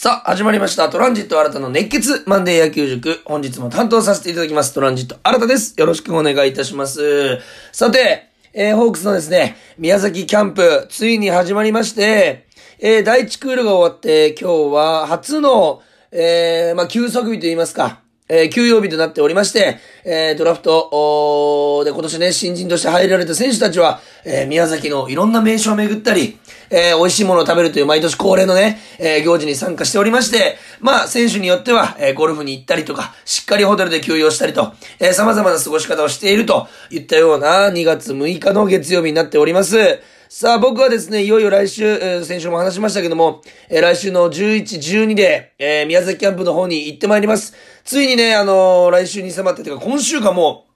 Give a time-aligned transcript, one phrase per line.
[0.00, 0.88] さあ、始まりました。
[0.90, 3.20] トランジット新たの熱血マンデー野球塾。
[3.24, 4.72] 本日も担当させていただきます。
[4.72, 5.74] トランジット新たです。
[5.76, 7.40] よろしくお願いいたします。
[7.72, 12.46] さて、えー、ホークスのですね、宮崎キャンプ、ついに始まりまして、
[12.78, 15.82] えー、第1クールが終わって、今日は初の、
[16.12, 17.98] えー、まあ、休息日といいますか、
[18.28, 26.38] えー、休養日となっておりまして、えー、ドラフトで今年ね、新人として入られた選手たちは、えー、宮崎のいろんな名所を巡ったり、
[26.70, 40.00] えー、美味しいものを食べるという毎年恒例のね、えー、行事に参加しておりまして、まあ、選手によっては、えー、ゴルフに行ったりとか、しっかりホテルで休養したりと、えー、様々な過ごし方をしているといったような2月6日の月曜日になっております。
[40.30, 44.62] さあ、僕はですね、いよいよ来週、えー先週も話しましたけども、えー来週の11、
[45.06, 47.54] 12で、えー宮崎キャンプの方に行ってまいります。
[47.82, 50.66] ついにね、あのー来週に迫って、てか今週かも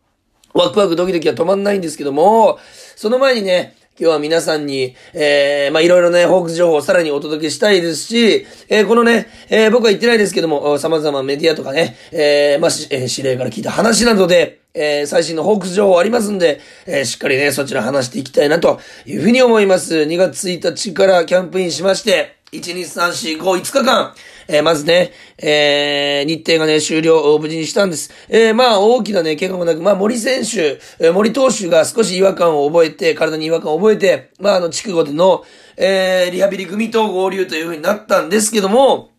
[0.55, 2.59] う、ワクワクドキドキは止まんないんですけども、
[2.97, 19.95] その前にね、今日は皆さんに、えー、まあ、いろいろね、ホークス情報をさらにお届けしたいですし、えー、このね、えー、僕は言ってないですけども、様々メディアとかね、えー、まあ、えー指令から聞いた話などで、えー、最新のホークス情報ありますんで、えー、しっかりね、そちら話していきたいなというふうに思います。
[19.95, 24.15] 2月1日からキャンプインしまして、1、2、3、4、5、5日間、
[24.47, 28.13] えーまずね、えー日程がね、終了を、無事にしたんです。
[28.29, 35.45] えーまあ、大きなね、怪我もなく、まあ、森選手、えー森投手が少し違和感を覚えて、体に違和感を覚えて、まあ、あの、筑後での、
[35.79, 39.12] えーリハビリ組と合流という風になったんですけども、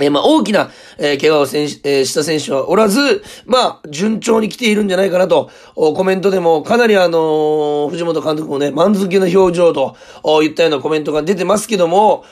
[0.00, 12.24] えーまあ、大きな、えー怪我をせんし、えーした選手はおらず、まあ、順調に来ているんじゃないかなと、コメントでも、かなりあの藤本監督もね、満足げな表情と、お言ったようなコメントが出てますけども、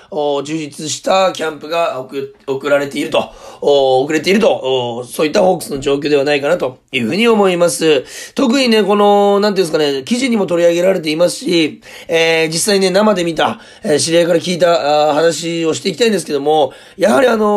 [0.44, 8.04] 充実したキャンプが送送られていると、お遅れていると、そういったホークスの状況ではないかなというふうに思います。
[8.34, 17.53] 特にね、この、なんていうんですかね、記事にも取り上げられていますし、え実際ね、生で見た、え知り合いから聞いた話をしていきたいんですけども、やはりあの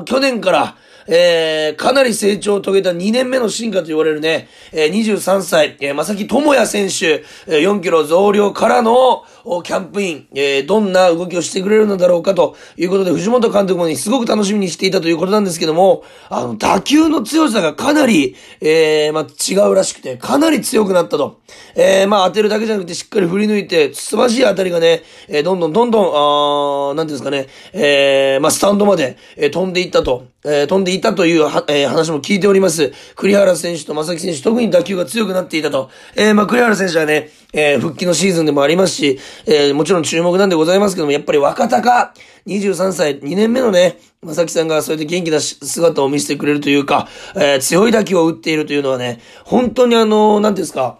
[0.00, 0.76] ー去年から、
[1.08, 21.40] えー、かなり成長を遂げた2年目の進化と言われるね、えー、23歳、えー、正木智也選手、えー、4キロ増量からの、おキャンプイン、えー、どんな動きをしてくれるのだろうかということで、藤本監督もね、すごく楽しみにしていたということなんですけども、あの、打球の強さがかなり、えー、まあ、違うらしくて、かなり強くなったと。
[21.74, 32.92] えー、まあ、当てるだけじゃなくて、しっかり振り抜いて、素晴らしい当たりがね、えー、どんどんどんどん、あーなんていうんですかね、えー、まあ、スタンドまで、えー飛んでいったと、えー飛んでいたいたという、えー話も聞いております。
[33.16, 35.90] 栗原選手と正木選手、特に打球が強くなっていたと。
[36.16, 42.12] えー、まあ、栗原選手はね、えー復帰のシーズンでもありますし、えーもちろん注目なんでございますけども、やっぱり若鷹、
[42.46, 50.98] 23歳、2年目のね、正木さんがそうやって元気な姿を見せてくれるというか、えー強い打球を打っているというのはね、本当にあの、なんていうんですか、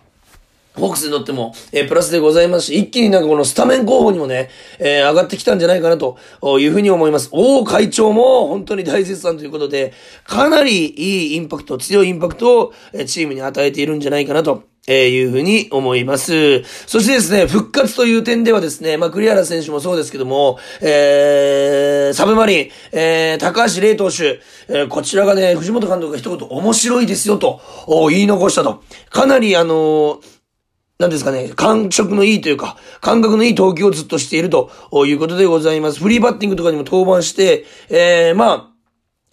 [0.78, 6.18] ホークスにとっても、えープラスでございますし、一気になんかこのスタメン候補にもね、えー上がってきたんじゃないかなと
[6.58, 7.28] いうふうに思います。
[7.32, 9.92] 王会長も本当に大絶賛ということで、
[10.24, 14.62] かなりいいインパクト、強いインパクトをえチームに与えているんじゃないかなと。
[14.90, 16.62] えいうふうに思います。
[16.86, 28.82] そしてですね、復活という点ではですね、まあ、栗原選手もそうですけども、えー、サブマリン、えー、高橋玲投手、えーこちらがね、藤本監督が一言面白いですよと、お言い残したと。
[29.10, 30.37] かなりあのー
[30.98, 34.72] なんですかね、感触のいいというか、感覚のいい投球をずっとしていると
[35.06, 36.00] いうことでございます。
[36.00, 38.78] フリーバッティングとかにも登板して、えー、まあ、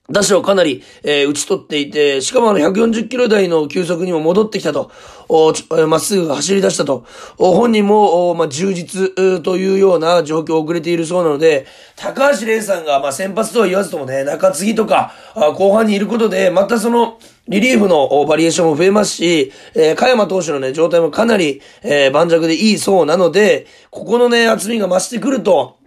[0.07, 4.91] 打者をかなり、えー打ち取っていて、しかもあの140キロ台の球速にも戻ってきたと、
[5.27, 5.53] お
[5.87, 7.03] まっすぐ走り出したと、
[7.39, 11.65] お本人も、おまあ、充実というような状況を遅れているそうなので、
[11.95, 17.17] 高橋玲さんが、まあ、先発とは言わずともね、中継ぎとか、あ後半にいることで、またその、
[17.47, 25.77] リリーフのバリエーションも増えますし、えー、加山投手のね、状態もかなり、えー盤石でいいそうなので、ここのね、厚みが増してくると、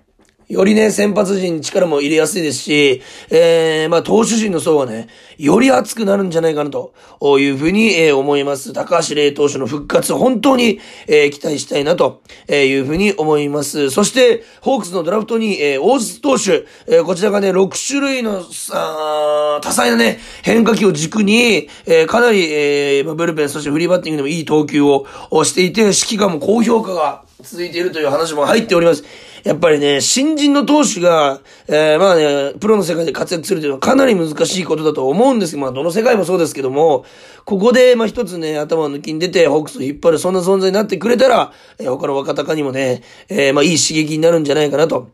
[0.48, 6.94] よりね、先発陣に力も入れやすいですし、えー、まあ、投手陣の層はね、より熱くなるんじゃないかなと
[7.38, 8.72] いうふうに、えー思います。
[8.72, 13.91] 高橋玲投手の復活、本当に、えー期待したいなというふうに思います。
[13.91, 29.05] そして、ホークスのドラフトに、えー大津投手、えーこちらがね、6種類の、あ多彩なね、変化球を軸に、えーかなり、えーまブルペン、そしてフリーバッティングでもいい投球ををしていて、指揮官も高評価が続いているという話も入っております。
[29.44, 37.05] やっぱりね、新人の投手が、えーまあね、プロの世界で活躍するというのはかなり難しいことだと思うんですけど、まあどの世界もそうですけども、
[37.44, 45.11] ここで、まあ一つね、頭を抜きに出て、ホークスを引っ張る、そんな存在になってくれたら、えー他の若鷹にもね、えーまあいい刺激になるんじゃないかなと。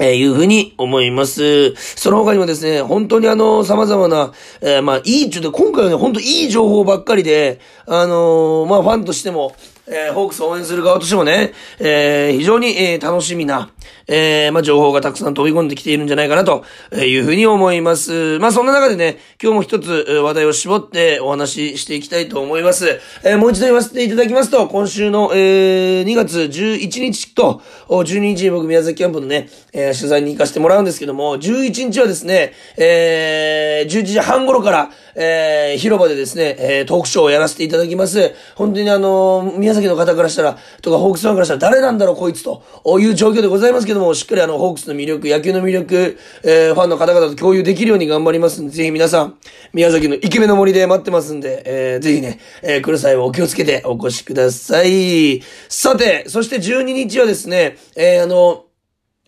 [0.00, 1.76] えーいうふうに思います。
[1.76, 9.54] その他にもですね、本当にあの、様々な、えーまあ、いい、ちょっと今回はね、本当いい情報ばっかりで、あのーまあ、ファンとしても、
[9.86, 13.70] えー、ホークスを応援する側としてもね、えー、非常に、えー、楽しみな、
[14.06, 16.64] えー、まあ、情報がたくさん飛び込んできているんじゃないかなと
[16.94, 18.38] いうふうに思います。
[18.38, 23.00] まあ、そんな中でね、今日も一つ話題を絞ってお話ししていきたいと思います。
[23.22, 38.34] えー、もう一度言わせていただきますと、今週の、えー、2月11日と12日に僕宮崎キャンプのね、えー、取材に行かせてもらうんですけども、11日はですね、えー、11時半頃から、えー、広場でですね、えー、トークショーをやらせていただきます。
[38.54, 42.62] 本当にあの、宮崎の方からしたら、とかホークスファンからしたら誰なんだろうこいつと
[42.98, 49.38] いう状況でございますますけども、しっかりあの、ホークスの魅力、野球の魅力、えー、ファンの方々と共有できるように頑張りますんで、ぜひ皆さん、
[49.72, 55.42] 宮崎のイケメンの森で待ってますんで、えー、ぜひね、えー、来る際はお気をつけてお越しください。
[55.68, 58.64] さて、そして12日はですね、えー、あの、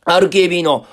[0.06, 0.86] RKB の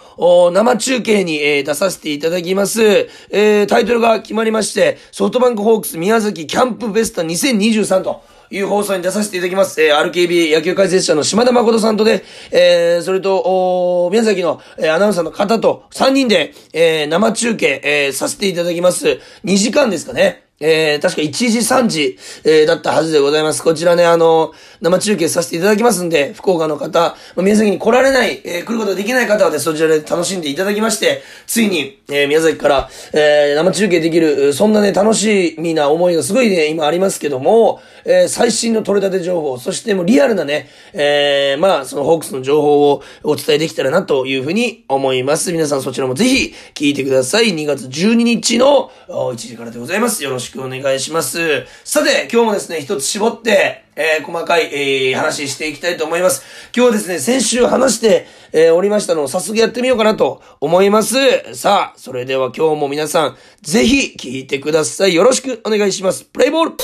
[0.51, 2.81] 生中継に、えー、出させていただきます。
[3.29, 9.81] えー、タイトルが決まりまして、ソフトバンクホークス宮崎キャンプベスタ2023という放送に出させていただきます。
[9.81, 19.19] えー、RKB 野球解説者の島田誠さんとで、えー、それと、宮崎の、えー、アナウンサーの方と3人で、えー、生中継、えー、させていただきます。
[19.45, 20.42] 2時間ですかね。
[20.59, 23.61] えー、確か1時3時、えー、だったはずでございます。
[23.63, 45.51] こちらね、あの、生中継させていただきますんで、福岡の方、宮崎に来られない、えー、来ることができない方はね、そちらで楽しんでいただきまして、ついに、えー、宮崎から、えー、生中継できる、そんなね、楽しみな思いがすごいね、今ありますけども、えー、最新の取れたて情報、そしてもうリアルなね、えー、まあ、そのホークスの情報をお伝えできたらなというふうに思います。
[45.51, 47.53] 皆さんそちらもぜひ聞いてください。
[47.53, 50.23] 2月12日の1時からでございます。
[50.23, 51.65] よろしくしくお願いします。
[51.83, 56.43] さて、今日もですね、一つ絞って、えー、細かい、えー、話していきたいと思います。
[56.75, 61.15] 今日はですね、先週話して、えー、おりましたのを早速やってみようかなと思います。
[61.55, 65.15] さあ、それでは今日も皆さん、ぜひ聞いてください。
[65.15, 66.25] よろしくお願いします。
[66.25, 66.77] プレイボール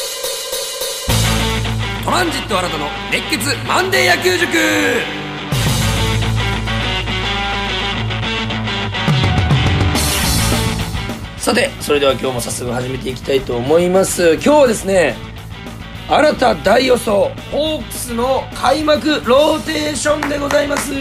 [2.03, 5.29] トランジット新たの熱血マンデー野球塾
[11.39, 14.33] さて、それでは今日も早速始めていきたいと思います。
[14.33, 15.15] 今日はですね、
[16.09, 20.91] 新た大予想、ホークスの開幕ローテーションでございます。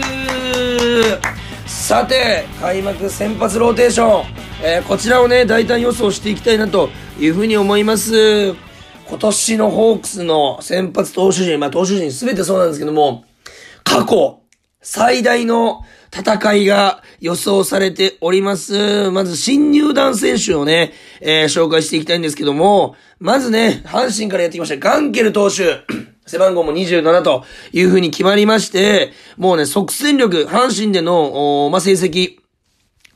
[1.67, 4.25] さて、開幕先発ローテーション、
[4.63, 6.89] えー、こちらをね、大胆予想していきたいなと
[7.19, 8.53] いうふうに思います。
[8.53, 13.25] 今年のホークスの先発投手陣、まあ投手陣すべてそうなんですけども、
[13.83, 14.39] 過去、
[14.81, 15.81] 最大の
[16.13, 19.11] 戦いが予想されております。
[19.11, 25.81] まず新入団選手をね、えー、紹介していきたいんですけども、まずね、阪神からやってきましたガンケル投手。
[26.29, 32.37] 背番号も27という風に決まりまして、もうね、即戦力、阪神での、まあ、成績、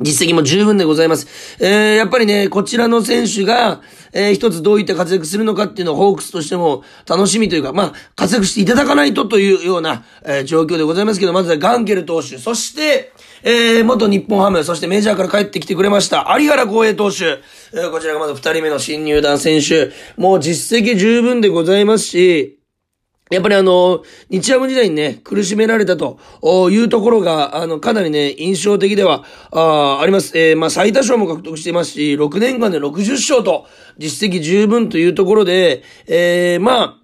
[0.03, 1.27] 実績も十分でございます。
[1.59, 13.11] えー、やっぱりね、こちらの選手が、えー、一つどういった活躍するのかっていうのをホークスとしても楽しみというか、まあ、活躍していただかないとというような、えー、状況でございますけど、まずはガンケル投手、そして、
[13.43, 17.39] えー、元日本ハム、そしてメジャーから帰ってきてくれました、有原光栄投手、
[17.73, 22.59] えー、こちらがまず二人目の新入団選手、もう実績十分でございますし、
[23.33, 26.19] やっぱりあの、日ハム時代にね、苦しめられたと
[26.69, 30.37] いうところが、あの、かなりね、印象的では、ああります。
[30.37, 33.65] えー、まあ、最多勝も獲得していますし、6年間で60勝と、
[33.97, 36.99] 実績十分というところで、えー、ま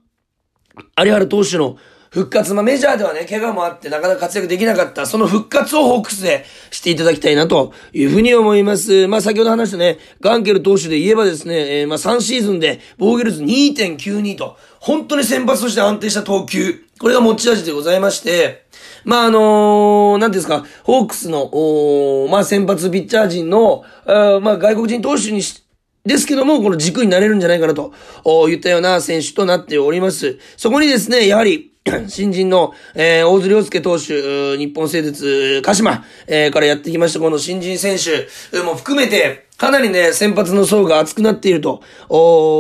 [0.95, 1.77] あ、有原投手の
[2.09, 9.07] 復活、まあ、メジャーではね、怪我もあってなかなか活躍できなかった、その復活をホークスでしていただきたいなというふうに思います。
[9.07, 18.65] まあ、先ほど話したね、ガンケル投手で言えばですね、えー、まあ、3シーズンで防御率2.92と、本当に先発として安定した投球、これが持ち味でございまして、
[19.05, 25.63] まあ、あのー、なんですか、ホークスの、おまあ、先発ピッチャー陣の、あまあ、外国人投手にし、
[26.05, 30.39] ですけども、この軸になれるんじゃないかなと、お言ったような選手となっております。
[30.57, 31.71] そこにですね、やはり、
[32.07, 41.83] 新人の、えー、大津良介投手、日本製鉄、鹿島、えー、からやってきました、この新人選手も含めて、かなりね、先発の層が厚くなっていると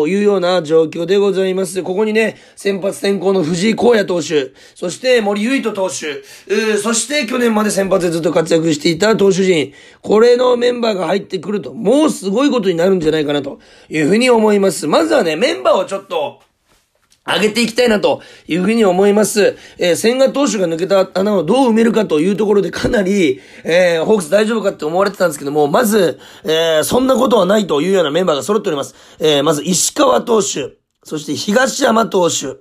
[0.09, 1.81] いうような状況でございます。
[1.81, 6.21] ここにね、先発転向の藤井荒野投手、そして森唯斗投手、
[6.77, 9.71] そして去年まで先発でずっと活躍していた投手陣、
[10.01, 14.85] これのメンバーが入ってくると、もうすごいことになるんじゃないかなというふうに思います。
[14.85, 16.41] まずはね、メンバーをちょっと、
[17.35, 19.57] 上げていきたいなというふうに思います。
[19.77, 28.95] えー、千賀投手が抜けた穴をどう埋めるかというところでかなり、えー、ホークス大丈夫かって思われてたんですけども、まず、えー、そんなことはないというようなメンバーが揃っております。
[29.19, 32.57] えー、まず石川投手、そして東山投手、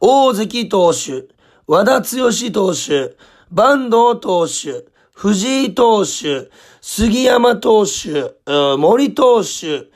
[0.00, 1.24] 大関投手、
[1.66, 3.16] 和田剛投手、
[3.54, 4.84] 坂東投手、
[5.20, 6.50] 藤井投手、
[6.80, 8.32] 杉山投手、
[8.78, 9.90] 森投手、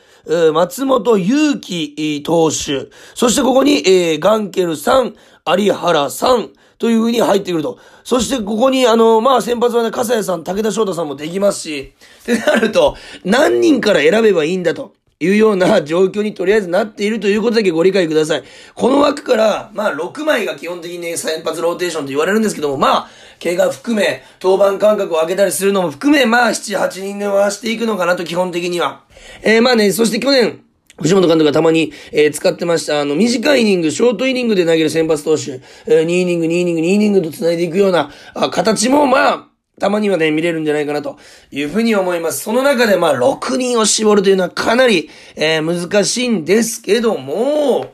[0.52, 5.14] 松本祐樹投手、そしてここに、えー、ガンケルさん、
[5.46, 7.78] 有原さん、という風に入ってくると。
[8.02, 14.92] そしてここに、あの、まあ、先発はね、笠谷さん、武田翔太さんもできますし、ってなると、何人から選べばいいんだと。
[15.24, 18.44] いうような状況にとりあえずなっているということだけご理解ください。
[18.74, 23.08] この枠から、まあ、6枚が基本的にね、先発ローテーションと言われるんですけども、まあ、
[23.42, 29.02] 怪我含め、登板間隔を上げたりするのも含め、まあ、7、8人で回していくのかなと、基本的には。
[29.42, 30.60] えー、まあね、そして去年、
[31.00, 33.00] 藤本監督がたまに、えー、使ってました。
[33.00, 39.48] あの、短いイニング、ショートイニングで投げる先発投手、えー、2イニング、2イニング、2イニングと繋いでいくような、あ形も、まあ、
[39.80, 41.18] たまにはね、見れるんじゃないかなと
[41.50, 42.42] いうふうに思います。
[42.42, 47.92] その中でまあ、6人を絞るというのはかなり、えー、難しいんですけども、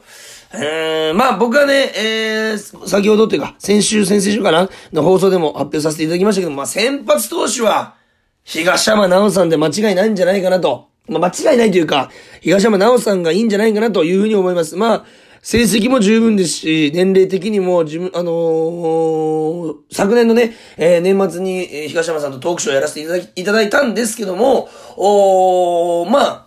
[0.53, 7.95] えー、まあ僕はね、えー、先ほどというか、先週、先々週かなの放送でも発表させていただきましたけど、まあ先発投手は、
[8.43, 10.89] 東山直さんで間違いないんじゃないかなと。
[11.07, 12.11] まあ間違いないというか、
[12.41, 14.77] 東山直さんがいいんじゃないかなというふうに思います。
[14.77, 15.05] まあ、
[15.43, 24.69] 成績も十分ですし、年齢的にも自分、あのー、昨年のね、えー、年末に、えー、東山さんとトークショーやらせていただき、いただいたんですけども、
[24.99, 26.47] おまあ、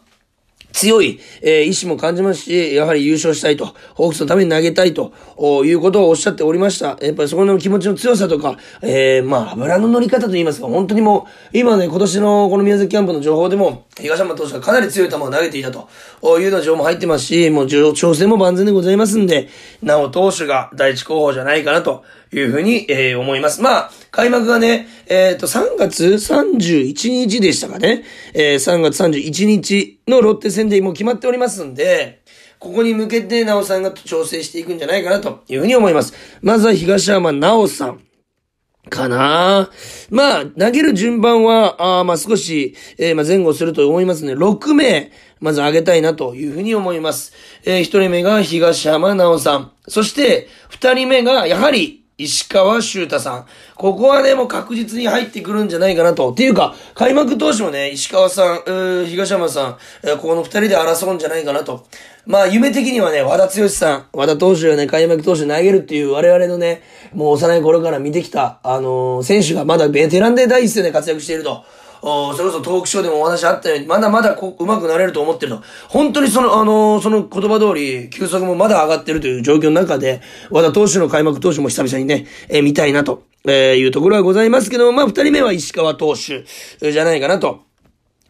[0.73, 5.13] 強い、えー、意志も感じますし、やはり優勝したいと、ホークスのために投げたいと、
[5.63, 6.97] いうことをおっしゃっておりました。
[7.01, 15.88] やっぱりそこの気持ちの強さとか、えー、まあ、油の乗り方と言いますか、本当にもう、今ね、今年のこの宮崎キャンプの情報でも、東山投手がかなり強い球を投げていたと
[16.39, 19.50] いうような情報も入ってますし、もう調整も万全でございますんで、
[19.81, 23.62] なお投手が第一候補じゃないかなというふうに、えー、思います。
[23.62, 28.03] まあ、開幕がね、えっ、ー、と、3月31日でしたかね。
[28.33, 32.21] えー、3月31日のロッテ戦でもう決まっておりますんで、
[32.57, 36.13] ここに向けて、なおさんが調整していくんじゃないかなというふうに思います。
[36.41, 38.00] まずは東山なおさん。
[38.89, 39.69] かな
[40.09, 44.33] まあ、投げる順番は、あまあ少し、えー、まあ前後すると思いますね。
[44.33, 47.33] 6名、まず上げたいなというふうに思います。
[47.65, 49.71] えー、1人目が東山直さん。
[49.87, 53.46] そして、2人目が、やはり、石川修太さん。
[53.75, 56.32] ここはね、もう確実に入ってくるんじゃないかなと。
[56.32, 61.88] っていうか、開幕投手もね、石川さん、東山さん、えー、ここの二人で争うんじゃないかなと。
[62.27, 71.65] まあ、夢的にはね、和田剛さん、和田投手がね、開幕投手投げるっていう我々のね、もう幼い頃から見てきた、あのー、選手がまだベテランで第一線で活躍していると。
[72.03, 75.63] それこそトークショーでもお話あったように、まだまだこう、上手くなれると思ってると。
[75.88, 86.43] 本当にその、あのー、その言葉通り、球速もまだ上がってるという状況の中で、和田投手の開幕投手も久々にね、えー、見たいなと、えー、いうところはございますけども、まあ、二人目は石川投手、
[86.91, 87.63] じゃないかなと。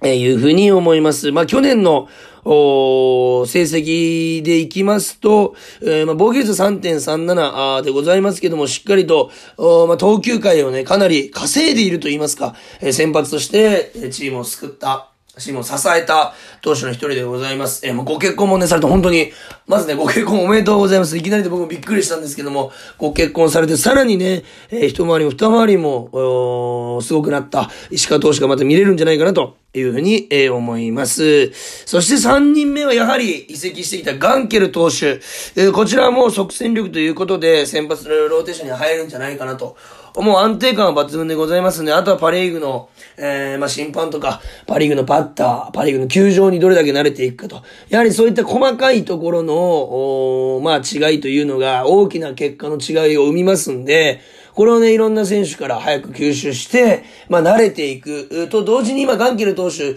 [0.04, 1.32] えいうふうに思います。
[1.32, 2.10] まあ、去年の、
[2.46, 17.86] お成績でいきますと、えー、まあ、防御率3.37でございますけども、しっかりと、おまあ、投球回をね、かなり稼いでいると言いますか、えー、先発として、えチームを救った、チームを支えた投手の一人でございます。
[17.88, 19.32] えー、もうご結婚もね、されて本当に、
[19.66, 21.18] まずね、ご結婚おめでとうございます。
[21.18, 31.52] いきなりで僕もびっくりしたんですけども、ご結婚されて、さらにね、えー、一回りも二回りも、すごくなった石川投手がまた見れるんじゃないかなというふうに、えー、思います。
[31.86, 35.20] そして三人目はやはり移籍してきたガンケル投手。
[35.56, 39.76] えー、こちらはもう即戦力ということで、先発のローテーションに入るんじゃないかなと。
[40.16, 41.92] もう安定感は抜群でございますね。
[41.92, 47.64] あとはパリーグの、えー、まあ、審判とか、パリーグのバッター、パリーグの球場にどれだけ慣れていくかと。
[47.90, 54.22] やはりそういった細かいところの、おまあ、違いというのが大きな結果の違いを生みますんで、
[54.56, 58.48] これをね、いろんな選手から早く吸収して、まあ、慣れていく。
[58.50, 59.96] と同時に今、ガンケル投手、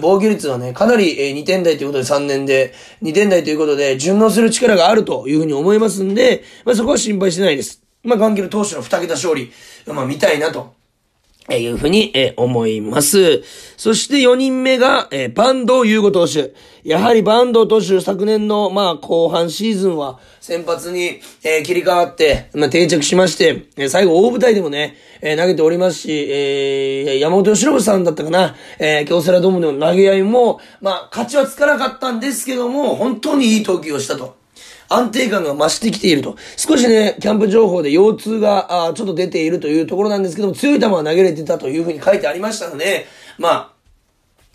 [0.00, 7.82] 防御率はね、かなり2点台ということで3年で、2点台ということで、順応する力があるというふうに思いますんで、まあ、そこは心配してないです。
[8.04, 9.52] まあ、ガンケル投手の2桁勝利、
[9.86, 10.77] まあ、見たいなと。
[11.48, 13.42] えいうふうに、え思います。
[13.76, 16.52] そして4人目が、えー、バンド優吾投手。
[16.84, 34.37] やはりバンド投手、昨年の、まあ、後半シーズンは、先発に、えー、切り替わって、まあ、定着しまして、えー、最後大舞台でもね、えー、投げておりますし、えー、山本由伸さんだったかな、えー、京セラドームでの投げ合いも、まあ、勝ちはつかなかったんですけども、本当にいい投球をしたと。
[34.88, 36.36] 安定感が増してきていると。
[36.56, 43.06] 少しね、キャンプ情報で腰痛が、あちょっと出ているというところなんですけども、強い球は投げれてたというふうに書いてありましたので、
[43.38, 43.77] まあ、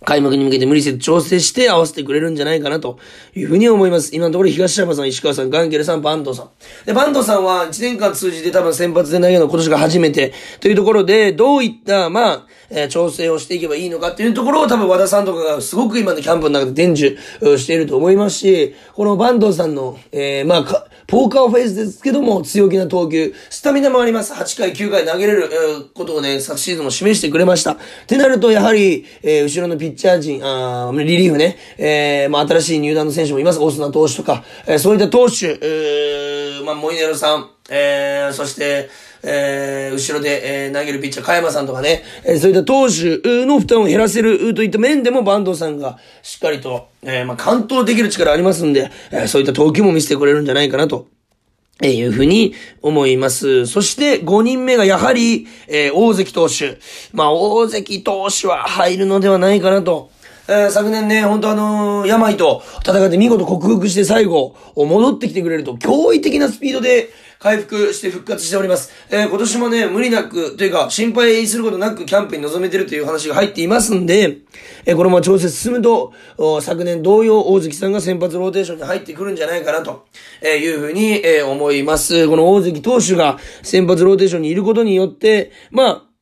[0.04, 3.00] 開幕に向けて無理せず調整して合わせてくれるんじゃないかなと
[3.36, 4.16] いうふうに思います。
[4.16, 6.50] 今のところ東山さん、石川さん、ガンケルさん、バンドさん。
[6.86, 17.16] で、バンドさんは1年間通じて多分先発で投げるの今年が初めてというところで、どういった、まあ、えー、調整をしていけばいいのかっていうところを多分和田さんとかがすごく今のキャンプの中で伝授
[17.58, 24.34] していると思いますし、このバンドさんの、えー、まあ、ポーカーフェイスですけども、強気な投球、スタミナもあります。
[24.34, 27.74] 8回、9回投げれる、え、ことをね、昨シーズンも示してくれました。
[27.74, 33.60] ってなると、やはり、えー、後ろのピッチャー陣、あーリリーフね、えー、まあ、新しい入団の選手もいます。
[33.60, 38.90] オスナ投手とか、えー、そういった投手、えー、まあ、モイネロさん、えー、そして、
[39.24, 51.08] えー、後ろで、えー、投げるピッチャー、加山さんとかね、えー、そういった投手の負担を減らせるといった面でも、坂東さんがしっかりと、えー、まあ、完投できる力ありますんで、えー、そういった投球も見せてくれるんじゃないかなと。
[51.82, 53.66] え、いうふうに思います。
[53.66, 56.78] そして5人目がやはり、えー、大関投手。
[57.14, 60.12] まあ、大関投手は入るのではないかなと。
[60.48, 67.10] えー、昨年ね、本当あのー、病と戦って見事克服して最後、戻ってきてくれると、驚異的なスピードで
[67.44, 68.90] 回復して復活しております。
[69.10, 74.38] えー、今年もね、無理なく、というか、心配することなくキャンプに臨めてるという話が入っていますんで、
[74.86, 76.14] えー、このまま調節進むと、
[76.62, 80.06] 昨年同様、大関さんが先発ローテーションに入ってくるんじゃないかなと、
[80.42, 82.30] えいうふうに、え思います。
[82.30, 86.13] この大関投手が先発ローテーションにいることによって、まあ、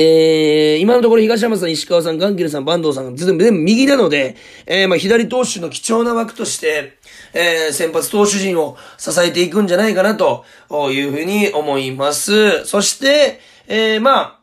[0.00, 6.98] えー、今のところ東山さん、石川さん、ガンキルさん、坂東さん、全部、全部右なので、えー、まあ、左投手の貴重な枠として、
[7.34, 10.44] えー、先発投手陣を支えていくんじゃないかな、と
[10.92, 12.64] いうふうに思います。
[12.64, 14.37] そして、えー、まあ、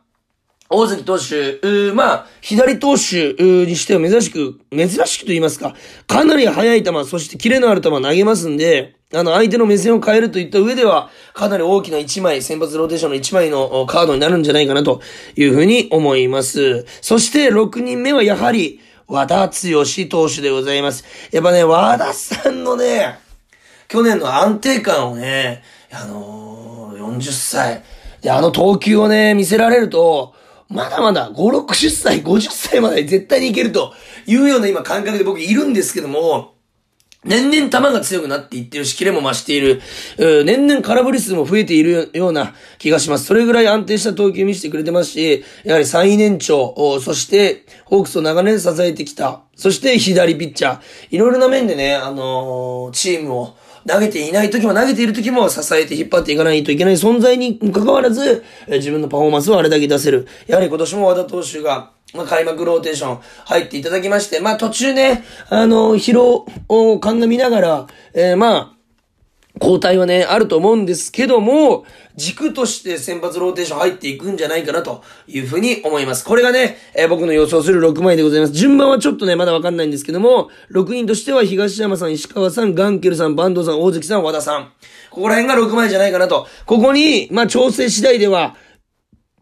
[0.68, 5.74] 大関投手、まあ、左投手にしては珍しく、珍しくと言いますか、
[6.06, 15.00] かなり速い球、そしてキレのある球投げますんで、あの、相手の目線を変えるといった上では、かなり大きな1枚、先発ローテーションの1枚のカードになるんじゃないかなと
[15.36, 16.84] いうふうに思います。
[17.00, 21.04] そして6人目はやはり、和田剛投手でございます。
[21.30, 23.20] やっぱね、和田さんのね、
[23.86, 27.84] 去年の安定感をね、あのー、40歳、
[28.20, 30.34] で、あの投球をね、見せられると、
[30.68, 33.94] まだまだ5、60歳、50歳まで絶対にいけると
[34.26, 36.56] いうような今感覚で僕いるんですけども、
[37.26, 39.82] 年々球が強くなっていってるし、キレも増している。
[40.44, 43.24] 年々空振り数も増えているような気がします。
[43.24, 49.42] それぐらい安定した投球見せてくれてますし、やはり最年長、そして、ホークスを長年支えてきた。
[49.56, 50.80] そして左ピッチャー。
[51.10, 53.56] いろいろな面でね、あのー、チームを
[53.86, 60.26] 投げていない時も投げている時も支えて引っ張っていかないといけない存在に関わらず、自分のパフォーマンスをあれだけ出せる。
[60.46, 68.75] やはり今年も和田投手が、まあ、開幕ローテーション入っていただきまして、まあ、途中ね、あの、疲労を鑑みながら、えー、まあ、
[69.60, 76.24] 交代はね、あると思うんですけども、軸として先発ローテーション入っていくんじゃないかなというふうに思います。
[76.24, 78.52] これがね、えー、僕の予想する6枚でございます。
[78.52, 84.72] 順番はちょっとね、まだわかんないんですけども、6人としては東山さん、石川さん、ガンケルさん、バンドさん、大関さん、和田さん。
[85.10, 86.46] ここら辺が6枚じゃないかなと。
[86.66, 88.56] ここに、まあ、調整次第では、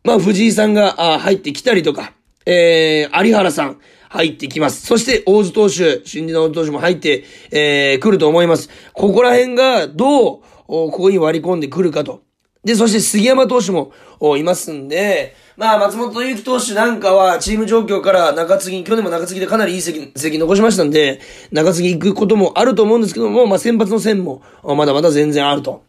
[0.05, 2.12] まあ、藤井さんが、あ入ってきたりとか、
[2.46, 3.81] えー、有原さん、
[4.14, 4.87] 入ってきます。
[4.87, 8.70] そして、大津投手、新人の大津投手も入って、えー、来ると思います。
[8.92, 12.22] ここら辺が、どう、ここに割り込んでくるかと。
[12.64, 13.92] で、そして杉山投手も
[14.38, 25.83] いますんで、まあ、松本祐樹投手なんかは、チーム状況から中継ぎ、去年も中継ぎでかなりいい席、席残しましたんで、中継ぎ行くこともあると思うんですけども、まあ、先発の線も、まだまだ全然あると。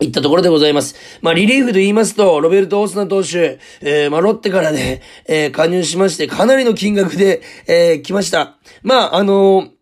[0.00, 0.94] いったところでございます。
[1.22, 8.58] まあ、リリーフで言いますと、ロベルト・オースナ投手、えー、まあ、ロッテからね、えー、加入しまして、かなりの金額で、えー、来ました。
[8.82, 9.77] まあ、あのー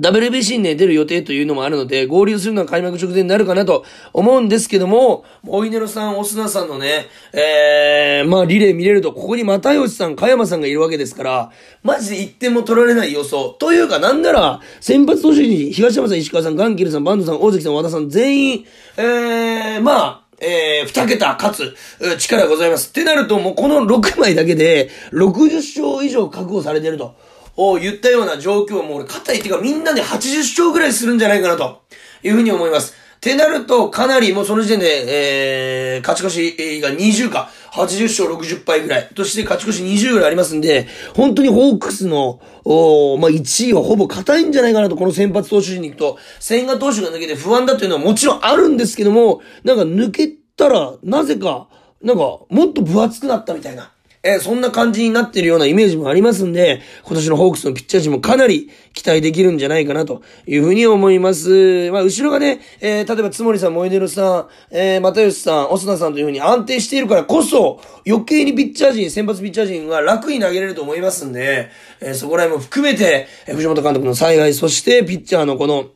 [0.00, 11.50] WBC にね、出る予定というのもあるので、合流するのは開幕直前になるかなと思うんですけども、モイネロさん、オスナさんのね、えー、まあリレー見れると、ここに又吉さん、加山さんがいるわけですから、
[11.82, 13.50] マジで1点も取られない予想。
[13.58, 22.90] というか、なんなら、先発投手に東山さん、石川さん、ガンキルさん、バンドさん、大関さん、和田さん、全員、えー、まあ、えー、二桁勝つ力がございます。
[22.90, 27.16] ってなると、もうこの6枚だけで、60勝以上確保されてると。
[27.58, 31.82] を言ったような状況も俺、肩いっていうかみんなで80勝ぐらいするんじゃないかなと
[32.22, 32.94] いうふうに思います。
[33.16, 51.66] ってなると、かなりもうその時点で、えー、勝ち越しが20か、80勝60敗ぐらい、として勝ち越し20ぐらいありますんで、本当にホークスの、おまあ、1位はほぼ硬いんじゃないかなと、この先発投手陣に行くと、千賀投手が抜けて不安だというのはもちろんあるんですけども、なんか抜けたら、なぜか、
[52.00, 53.90] なんか、もっと分厚くなったみたいな。
[54.22, 61.90] えー、そんな感じになってるようなイメージもありますんで、今年のホークスのピッチャー陣もかなり期待できるんじゃないかなというふうに思います。
[61.92, 75.86] まあ、後ろがね、えー、例えば、つもりさん、モエデルさん、えー、又吉さん、オスナさんというふうに安定しているからこそ、余計にピッチャー陣、先発ピッチャー陣は楽に投げれると思いますんで、えー、そこら辺も含めて、えー、藤本監督の采配、そしてピッチャーのこの、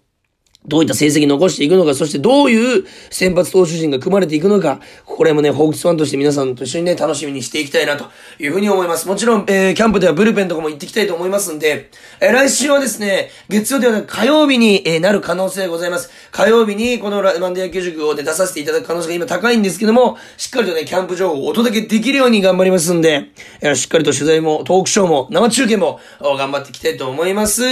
[0.66, 8.06] どういった成績残していくのか、そしてどういう先発投手陣が組まれていくのか、これもね、ホークスファンとして皆さんと一緒にね、楽しみにしていきたいなと
[8.38, 9.08] いうふうに思います。
[9.08, 16.10] もちろん、えー、キャンプではブルペンとかも行ってきたいと思いますんで、えー、来週はですね、月曜ではなく火曜日に、えー、なる可能性がございます。
[16.30, 27.62] 火曜日にこのラマンデ野球塾を、ね、出させていただく可能性が今高いんですけども、しっかりとね、キャンプ情報をお届けできるように頑張りますんで、えー、しっかりと取材も、トークショーも、生中継も、頑張っていきたいと思います。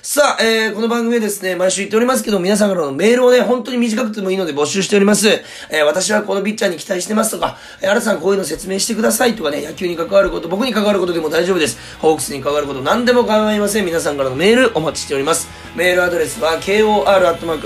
[0.00, 5.28] さあ、えー、この番組はですね、毎週言っておりますけど、皆さんからのメールメールをね、本当に短くてもいいので募集しております。
[5.28, 11.76] えー、私はこのピッチャーに期待してますとか、えー、新さんこういうの説明してくださいとかね、野球に関わること、僕に関わることでも大丈夫です。
[11.98, 13.84] ホークスに関わること何でも構いません。
[13.84, 15.48] 皆さんからのメールお待ちしております。
[15.74, 17.64] メールアドレスは kor.rkbr.jp、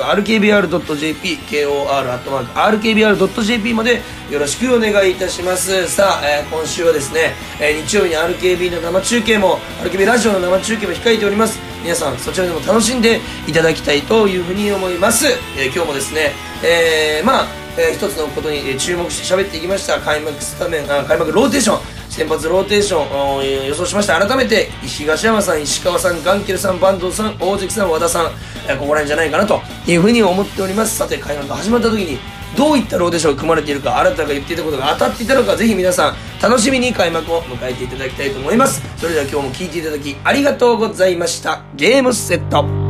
[2.57, 4.01] kor.rkbr.jp まで
[4.31, 5.87] よろしくお願いいたします。
[5.89, 11.74] さあ、えー、今週はですね、えー、日曜日に RKB の生中継も、RKB ラジオの生中継も控えております。
[11.85, 15.27] 皆さんそちらでも楽しんでいただきたいというふうに思います、
[15.59, 16.33] えー、今日もですね、
[16.65, 20.01] えー、まあ、えー、一つのことに注目して喋っていきました。
[20.01, 22.04] 開幕スタメンあ開幕ローテーション。
[22.15, 24.25] 先発ローテーション予想しました。
[24.25, 28.31] 改めて東山さん石川さんガンケルさん坂東さん大関さん和田さん、こ
[28.69, 30.97] こら辺じゃないかなというふうに思っております。
[30.97, 32.19] さて開幕が始まった時に
[32.57, 38.81] どういったローテーションが組まれているか新たが言っていたことが当たっていたのかぜひ皆さん楽しみに開幕を迎えていただきたいと思います。
[38.97, 41.63] それでは今日も聴いていただきありがとうございました。
[41.75, 42.84] ゲームセット。